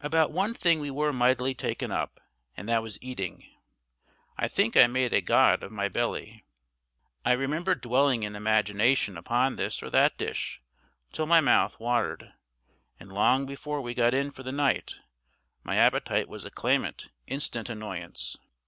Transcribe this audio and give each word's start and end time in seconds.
About 0.00 0.30
one 0.30 0.54
thing 0.54 0.78
we 0.78 0.92
were 0.92 1.12
mightily 1.12 1.52
taken 1.52 1.90
up, 1.90 2.20
and 2.56 2.68
that 2.68 2.80
was 2.80 2.96
eating. 3.00 3.42
I 4.38 4.46
think 4.46 4.76
I 4.76 4.86
made 4.86 5.12
a 5.12 5.20
god 5.20 5.64
of 5.64 5.72
my 5.72 5.88
belly. 5.88 6.44
I 7.24 7.32
remember 7.32 7.74
dwelling 7.74 8.22
in 8.22 8.36
imagination 8.36 9.16
upon 9.16 9.56
this 9.56 9.82
or 9.82 9.90
that 9.90 10.16
dish 10.16 10.60
till 11.12 11.26
my 11.26 11.40
mouth 11.40 11.80
watered; 11.80 12.34
and 13.00 13.10
long 13.12 13.46
before 13.46 13.80
we 13.80 13.94
got 13.94 14.14
in 14.14 14.30
for 14.30 14.44
the 14.44 14.52
night 14.52 15.00
my 15.64 15.74
appetite 15.74 16.28
was 16.28 16.44
a 16.44 16.52
clamant, 16.52 17.10
instant 17.26 17.68
annoyance. 17.68 18.36